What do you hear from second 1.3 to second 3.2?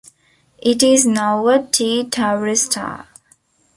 a T Tauri star.